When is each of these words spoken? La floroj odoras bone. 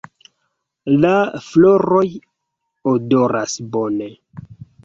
La 1.03 1.11
floroj 1.49 2.03
odoras 2.95 3.55
bone. 3.77 4.13